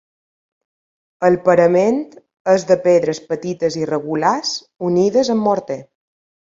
El 1.29 1.37
parament 1.49 1.99
és 2.55 2.67
de 2.73 2.79
pedres 2.89 3.23
petites 3.29 3.81
irregulars 3.85 4.59
unides 4.93 5.35
amb 5.39 5.51
morter. 5.53 5.83